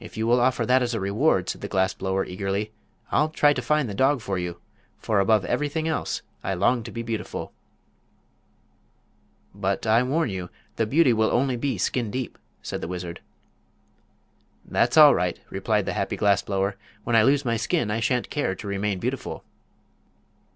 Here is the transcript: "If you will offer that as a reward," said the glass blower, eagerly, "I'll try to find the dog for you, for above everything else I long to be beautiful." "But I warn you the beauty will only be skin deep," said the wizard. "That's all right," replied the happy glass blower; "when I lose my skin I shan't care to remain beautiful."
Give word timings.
"If 0.00 0.16
you 0.16 0.26
will 0.26 0.40
offer 0.40 0.66
that 0.66 0.82
as 0.82 0.94
a 0.94 1.00
reward," 1.00 1.48
said 1.48 1.60
the 1.60 1.68
glass 1.68 1.94
blower, 1.94 2.24
eagerly, 2.24 2.72
"I'll 3.12 3.28
try 3.28 3.52
to 3.52 3.62
find 3.62 3.88
the 3.88 3.94
dog 3.94 4.20
for 4.20 4.36
you, 4.36 4.60
for 4.98 5.20
above 5.20 5.44
everything 5.44 5.86
else 5.86 6.22
I 6.42 6.54
long 6.54 6.82
to 6.82 6.90
be 6.90 7.04
beautiful." 7.04 7.52
"But 9.54 9.86
I 9.86 10.02
warn 10.02 10.28
you 10.28 10.50
the 10.74 10.86
beauty 10.86 11.12
will 11.12 11.30
only 11.30 11.56
be 11.56 11.78
skin 11.78 12.10
deep," 12.10 12.36
said 12.62 12.80
the 12.80 12.88
wizard. 12.88 13.20
"That's 14.64 14.96
all 14.96 15.14
right," 15.14 15.38
replied 15.50 15.86
the 15.86 15.92
happy 15.92 16.16
glass 16.16 16.42
blower; 16.42 16.74
"when 17.04 17.14
I 17.14 17.22
lose 17.22 17.44
my 17.44 17.56
skin 17.56 17.92
I 17.92 18.00
shan't 18.00 18.30
care 18.30 18.56
to 18.56 18.66
remain 18.66 18.98
beautiful." 18.98 19.44